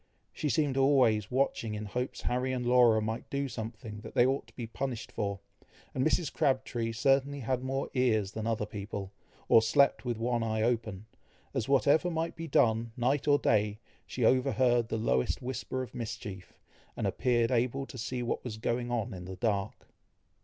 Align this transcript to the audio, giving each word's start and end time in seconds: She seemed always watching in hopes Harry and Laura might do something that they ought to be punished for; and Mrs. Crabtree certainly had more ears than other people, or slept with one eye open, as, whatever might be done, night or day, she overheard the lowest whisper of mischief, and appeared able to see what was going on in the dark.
She 0.33 0.49
seemed 0.49 0.77
always 0.77 1.29
watching 1.29 1.75
in 1.75 1.85
hopes 1.85 2.21
Harry 2.21 2.51
and 2.53 2.65
Laura 2.65 3.01
might 3.03 3.29
do 3.29 3.47
something 3.47 3.99
that 4.01 4.15
they 4.15 4.25
ought 4.25 4.47
to 4.47 4.55
be 4.55 4.65
punished 4.65 5.11
for; 5.11 5.41
and 5.93 6.03
Mrs. 6.03 6.33
Crabtree 6.33 6.91
certainly 6.91 7.41
had 7.41 7.61
more 7.63 7.87
ears 7.93 8.31
than 8.31 8.47
other 8.47 8.65
people, 8.65 9.11
or 9.47 9.61
slept 9.61 10.03
with 10.03 10.17
one 10.17 10.41
eye 10.41 10.63
open, 10.63 11.05
as, 11.53 11.69
whatever 11.69 12.09
might 12.09 12.35
be 12.35 12.47
done, 12.47 12.93
night 12.97 13.27
or 13.27 13.37
day, 13.37 13.77
she 14.07 14.25
overheard 14.25 14.87
the 14.89 14.97
lowest 14.97 15.39
whisper 15.39 15.83
of 15.83 15.93
mischief, 15.93 16.57
and 16.97 17.05
appeared 17.05 17.51
able 17.51 17.85
to 17.85 17.99
see 17.99 18.23
what 18.23 18.43
was 18.43 18.57
going 18.57 18.89
on 18.89 19.13
in 19.13 19.25
the 19.25 19.35
dark. 19.35 19.87